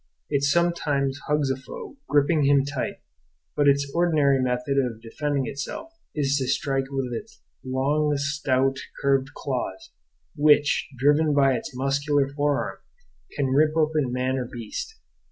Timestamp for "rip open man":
13.53-14.39